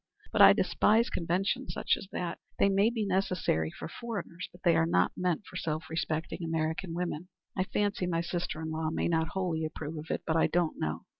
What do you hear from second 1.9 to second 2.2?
as